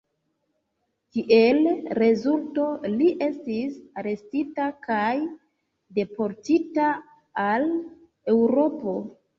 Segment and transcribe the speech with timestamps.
[1.17, 1.59] Kiel
[1.99, 2.65] rezulto,
[2.95, 5.15] li estis arestita kaj
[6.01, 6.93] deportita
[7.51, 7.73] al
[8.37, 9.03] Eŭropo.